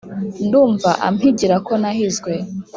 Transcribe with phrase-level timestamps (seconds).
[0.45, 2.31] ndumva ampigira ko nahizwe